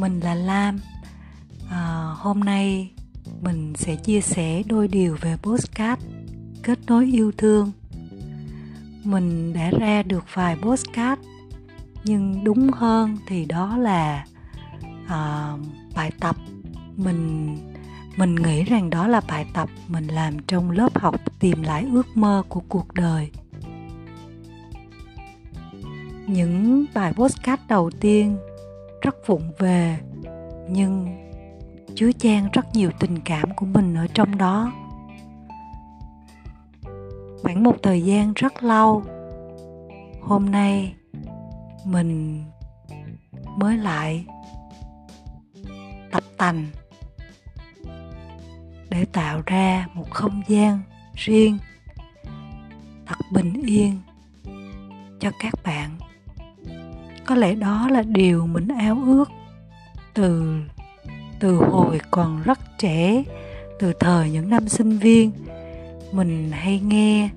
[0.00, 0.78] mình là lam.
[1.70, 2.90] À, hôm nay
[3.42, 6.02] mình sẽ chia sẻ đôi điều về postcard
[6.62, 7.72] kết nối yêu thương.
[9.04, 11.22] Mình đã ra được vài postcard
[12.04, 14.24] nhưng đúng hơn thì đó là
[15.06, 15.52] à,
[15.94, 16.36] bài tập
[16.96, 17.56] mình
[18.16, 22.16] mình nghĩ rằng đó là bài tập mình làm trong lớp học tìm lại ước
[22.16, 23.30] mơ của cuộc đời.
[26.26, 28.36] Những bài postcard đầu tiên
[29.02, 29.98] rất vụng về,
[30.68, 31.06] nhưng
[31.94, 34.72] chứa chan rất nhiều tình cảm của mình ở trong đó.
[37.42, 39.02] Khoảng một thời gian rất lâu,
[40.22, 40.94] hôm nay
[41.84, 42.44] mình
[43.56, 44.26] mới lại
[46.10, 46.66] tập tành
[48.90, 50.80] để tạo ra một không gian
[51.14, 51.58] riêng,
[53.06, 54.00] thật bình yên
[55.20, 55.90] cho các bạn
[57.30, 59.30] có lẽ đó là điều mình ao ước.
[60.14, 60.56] Từ
[61.40, 63.24] từ hồi còn rất trẻ,
[63.78, 65.32] từ thời những năm sinh viên,
[66.12, 67.30] mình hay nghe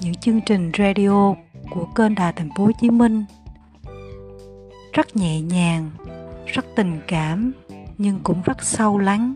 [0.00, 1.34] những chương trình radio
[1.70, 3.24] của kênh đài thành phố hồ chí minh.
[4.92, 5.90] Rất nhẹ nhàng,
[6.46, 7.52] rất tình cảm,
[7.98, 9.34] nhưng cũng rất sâu lắng.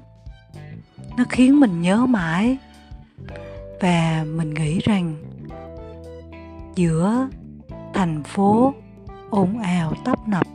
[1.17, 2.57] Nó khiến mình nhớ mãi.
[3.81, 5.15] Và mình nghĩ rằng
[6.75, 7.29] giữa
[7.95, 8.75] thành phố
[9.33, 10.47] ồn ào tấp nập.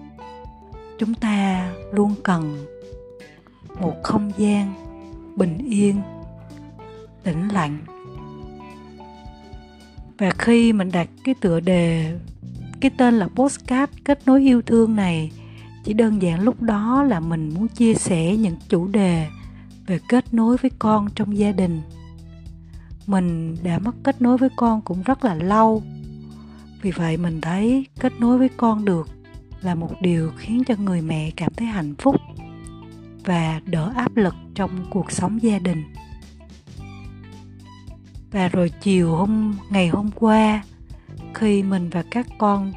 [0.99, 2.65] Chúng ta luôn cần
[3.81, 4.73] một không gian
[5.35, 6.01] bình yên,
[7.23, 7.77] tĩnh lặng.
[10.17, 12.19] Và khi mình đặt cái tựa đề,
[12.79, 15.31] cái tên là postcard kết nối yêu thương này,
[15.83, 19.27] chỉ đơn giản lúc đó là mình muốn chia sẻ những chủ đề
[19.87, 21.81] về kết nối với con trong gia đình.
[23.07, 25.83] Mình đã mất kết nối với con cũng rất là lâu
[26.81, 29.07] vì vậy mình thấy kết nối với con được
[29.61, 32.15] là một điều khiến cho người mẹ cảm thấy hạnh phúc
[33.25, 35.83] và đỡ áp lực trong cuộc sống gia đình.
[38.31, 40.63] Và rồi chiều hôm, ngày hôm qua,
[41.33, 42.73] khi mình và các con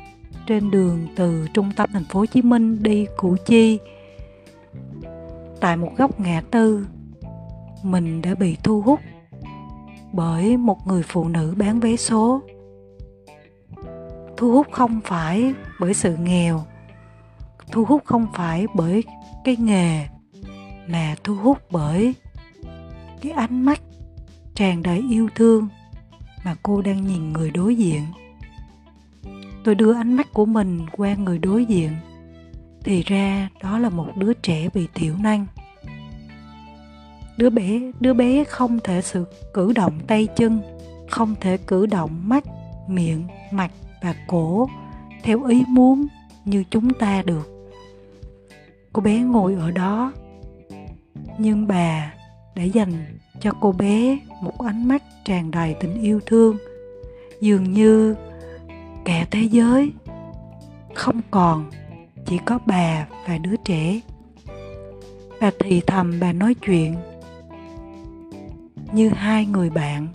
[0.46, 3.78] trên đường từ trung tâm thành phố Hồ Chí Minh đi Củ Chi,
[5.60, 6.86] tại một góc ngã tư,
[7.82, 9.00] mình đã bị thu hút
[10.12, 12.40] bởi một người phụ nữ bán vé số
[14.40, 16.64] thu hút không phải bởi sự nghèo,
[17.72, 19.04] thu hút không phải bởi
[19.44, 20.06] cái nghề,
[20.86, 22.14] mà thu hút bởi
[23.20, 23.80] cái ánh mắt
[24.54, 25.68] tràn đầy yêu thương
[26.44, 28.02] mà cô đang nhìn người đối diện.
[29.64, 31.90] Tôi đưa ánh mắt của mình qua người đối diện,
[32.84, 35.46] thì ra đó là một đứa trẻ bị thiểu năng.
[37.36, 40.60] Đứa bé đứa bé không thể sự cử động tay chân,
[41.10, 42.44] không thể cử động mắt,
[42.88, 43.70] miệng, mặt
[44.02, 44.68] và cổ
[45.22, 46.06] theo ý muốn
[46.44, 47.70] như chúng ta được.
[48.92, 50.12] Cô bé ngồi ở đó,
[51.38, 52.14] nhưng bà
[52.54, 52.92] đã dành
[53.40, 56.56] cho cô bé một ánh mắt tràn đầy tình yêu thương.
[57.40, 58.14] Dường như
[59.04, 59.92] cả thế giới
[60.94, 61.70] không còn
[62.26, 64.00] chỉ có bà và đứa trẻ.
[65.40, 66.96] Bà thì thầm bà nói chuyện
[68.92, 70.08] như hai người bạn.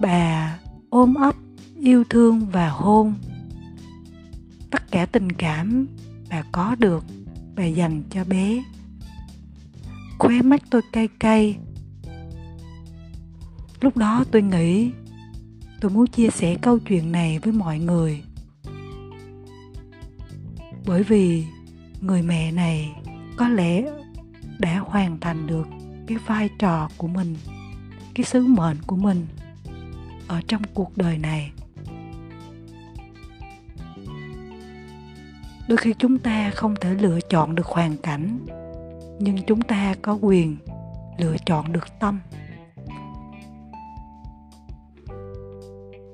[0.00, 0.58] Bà
[0.90, 1.34] ôm ấp
[1.80, 3.14] yêu thương và hôn.
[4.70, 5.86] Tất cả tình cảm
[6.30, 7.04] bà có được,
[7.56, 8.64] bà dành cho bé.
[10.18, 11.56] Khóe mắt tôi cay cay.
[13.80, 14.90] Lúc đó tôi nghĩ,
[15.80, 18.22] tôi muốn chia sẻ câu chuyện này với mọi người.
[20.86, 21.44] Bởi vì
[22.00, 22.92] người mẹ này
[23.36, 23.84] có lẽ
[24.58, 25.68] đã hoàn thành được
[26.06, 27.36] cái vai trò của mình,
[28.14, 29.26] cái sứ mệnh của mình
[30.28, 31.52] ở trong cuộc đời này.
[35.68, 38.38] Đôi khi chúng ta không thể lựa chọn được hoàn cảnh,
[39.18, 40.56] nhưng chúng ta có quyền
[41.18, 42.20] lựa chọn được tâm.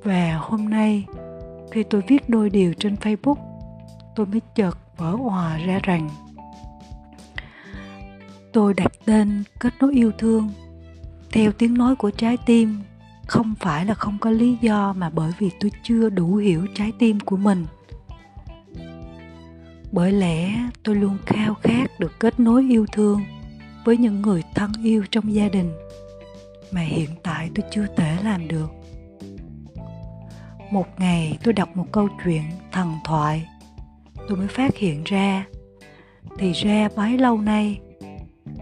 [0.04, 1.06] Và hôm nay
[1.70, 3.36] khi tôi viết đôi điều trên facebook,
[4.16, 6.10] tôi mới chợt vỡ òa ra rằng
[8.52, 10.50] tôi đặt tên kết nối yêu thương
[11.32, 12.80] theo tiếng nói của trái tim.
[13.26, 16.92] Không phải là không có lý do mà bởi vì tôi chưa đủ hiểu trái
[16.98, 17.66] tim của mình
[19.92, 20.54] bởi lẽ
[20.84, 23.20] tôi luôn khao khát được kết nối yêu thương
[23.84, 25.72] với những người thân yêu trong gia đình
[26.70, 28.70] mà hiện tại tôi chưa thể làm được.
[30.70, 32.42] Một ngày tôi đọc một câu chuyện
[32.72, 33.48] thần thoại,
[34.28, 35.44] tôi mới phát hiện ra.
[36.38, 37.80] Thì ra bấy lâu nay,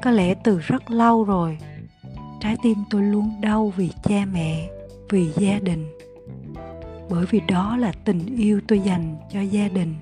[0.03, 1.59] có lẽ từ rất lâu rồi,
[2.41, 4.69] trái tim tôi luôn đau vì cha mẹ,
[5.11, 5.87] vì gia đình.
[7.11, 9.95] Bởi vì đó là tình yêu tôi dành cho gia đình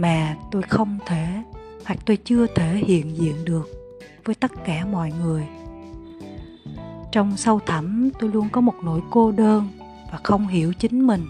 [0.00, 1.42] mà tôi không thể,
[1.84, 3.68] hoặc tôi chưa thể hiện diện được
[4.24, 5.46] với tất cả mọi người.
[7.12, 9.68] Trong sâu thẳm, tôi luôn có một nỗi cô đơn
[10.12, 11.26] và không hiểu chính mình.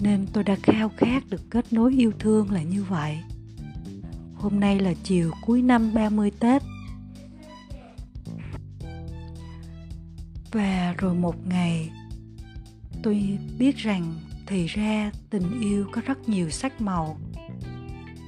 [0.00, 3.18] Nên tôi đã khao khát được kết nối yêu thương là như vậy.
[4.34, 6.62] Hôm nay là chiều cuối năm 30 Tết.
[10.52, 11.90] Và rồi một ngày,
[13.02, 14.14] tôi biết rằng
[14.46, 17.18] thì ra tình yêu có rất nhiều sắc màu,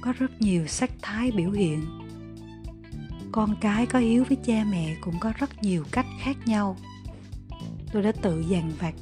[0.01, 1.85] có rất nhiều sắc thái biểu hiện.
[3.31, 6.77] Con cái có hiếu với cha mẹ cũng có rất nhiều cách khác nhau.
[7.93, 8.93] Tôi đã tự dằn vặt,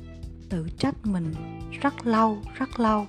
[0.50, 1.33] tự trách mình
[1.81, 3.07] rất lâu rất lâu.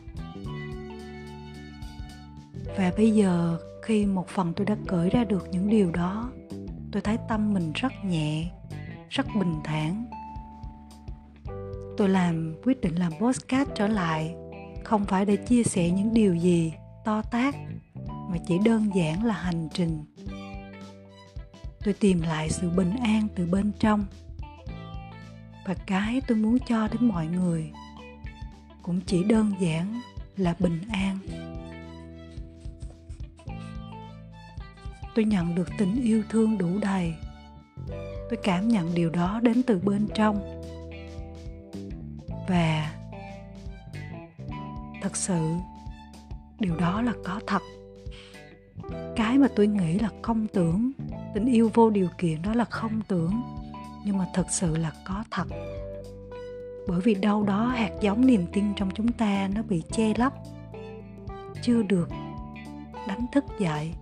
[2.76, 6.30] Và bây giờ, khi một phần tôi đã cởi ra được những điều đó,
[6.92, 8.50] tôi thấy tâm mình rất nhẹ,
[9.10, 10.04] rất bình thản
[11.96, 14.34] tôi làm quyết định làm podcast trở lại.
[14.84, 16.72] Không phải để chia sẻ những điều gì
[17.04, 17.54] to tát,
[18.30, 20.04] mà chỉ đơn giản là hành trình.
[21.84, 24.04] Tôi tìm lại sự bình an từ bên trong.
[25.66, 27.70] Và cái tôi muốn cho đến mọi người
[28.82, 30.00] cũng chỉ đơn giản
[30.36, 31.18] là bình an.
[35.14, 37.14] Tôi nhận được tình yêu thương đủ đầy.
[38.30, 40.55] Tôi cảm nhận điều đó đến từ bên trong
[42.48, 42.92] và
[45.02, 45.54] thật sự,
[46.60, 47.62] điều đó là có thật.
[49.16, 50.92] Cái mà tôi nghĩ là không tưởng,
[51.34, 53.42] tình yêu vô điều kiện đó là không tưởng,
[54.04, 55.46] nhưng mà thật sự là có thật.
[56.88, 60.32] Bởi vì đâu đó hạt giống niềm tin trong chúng ta nó bị che lấp,
[61.62, 62.08] chưa được
[63.08, 63.92] đánh thức dậy.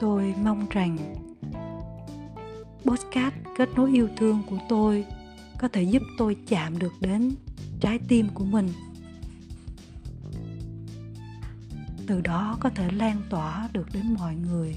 [0.00, 0.96] Tôi mong rằng
[2.84, 5.06] podcast kết nối yêu thương của tôi
[5.58, 7.34] có thể giúp tôi chạm được đến
[7.80, 8.68] trái tim của mình.
[12.06, 14.76] Từ đó có thể lan tỏa được đến mọi người,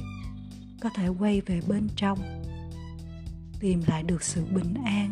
[0.81, 2.19] có thể quay về bên trong,
[3.59, 5.09] tìm lại được sự bình an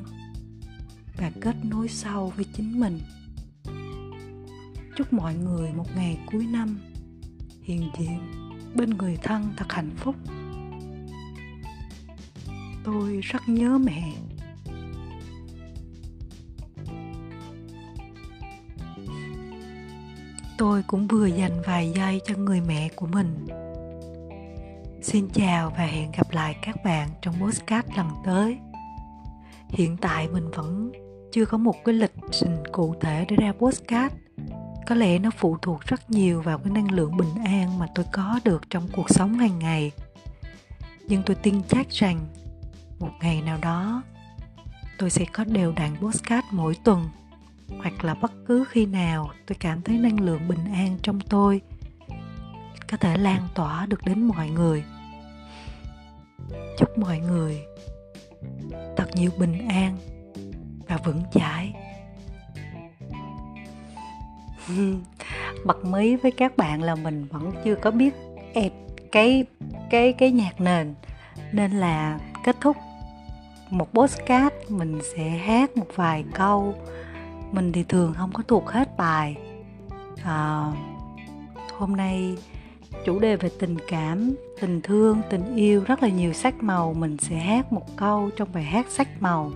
[1.17, 2.99] và kết nối sâu với chính mình.
[4.97, 6.79] Chúc mọi người một ngày cuối năm
[7.61, 8.19] hiền diện
[8.75, 10.15] bên người thân thật hạnh phúc.
[12.83, 14.13] Tôi rất nhớ mẹ
[20.59, 23.47] tôi cũng vừa dành vài giây cho người mẹ của mình.
[25.01, 28.57] Xin chào và hẹn gặp lại các bạn trong postcard lần tới.
[29.69, 30.91] Hiện tại mình vẫn
[31.31, 34.15] chưa có một cái lịch trình cụ thể để ra postcard
[34.87, 38.05] có lẽ nó phụ thuộc rất nhiều vào cái năng lượng bình an mà tôi
[38.11, 39.91] có được trong cuộc sống hàng ngày.
[41.07, 42.25] Nhưng tôi tin chắc rằng,
[42.99, 44.03] một ngày nào đó,
[44.97, 47.09] tôi sẽ có đều đặn postcard mỗi tuần
[47.77, 51.61] hoặc là bất cứ khi nào tôi cảm thấy năng lượng bình an trong tôi
[52.91, 54.83] có thể lan tỏa được đến mọi người.
[56.77, 57.61] Chúc mọi người
[58.97, 59.97] thật nhiều bình an
[60.87, 61.73] và vững chãi.
[65.65, 68.13] Bật mí với các bạn là mình vẫn chưa có biết
[69.11, 69.45] cái
[69.89, 70.93] cái cái nhạc nền,
[71.51, 72.77] nên là kết thúc
[73.69, 76.75] một postcard mình sẽ hát một vài câu
[77.51, 79.37] mình thì thường không có thuộc hết bài.
[80.23, 80.71] À,
[81.77, 82.37] hôm nay
[83.05, 86.93] chủ đề về tình cảm tình thương tình yêu rất là nhiều sắc màu.
[86.93, 89.51] Mình sẽ hát một câu trong bài hát sắc màu.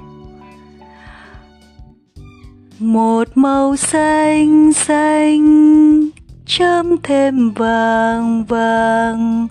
[2.79, 6.09] Một màu xanh xanh
[6.45, 9.47] chấm thêm vàng vàng.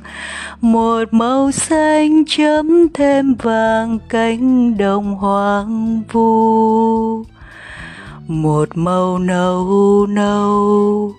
[0.61, 7.25] Một màu xanh chấm thêm vàng cánh đồng hoang vu
[8.27, 11.15] một màu nâu nâu,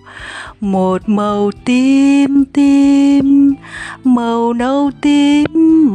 [0.60, 3.54] một màu tím tím,
[4.04, 5.44] màu nâu tím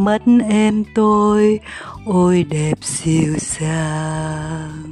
[0.05, 1.59] mắt em tôi
[2.05, 4.83] ôi đẹp dịu dàng.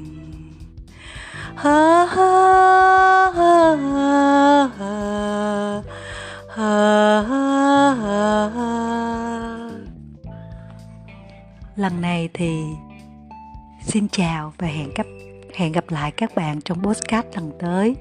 [1.55, 4.67] Ha ha ha ha
[6.57, 8.07] ha ha
[11.75, 12.63] lần này thì
[13.85, 15.05] xin chào và hẹn gặp
[15.57, 17.95] hẹn gặp lại các bạn trong podcast lần tới.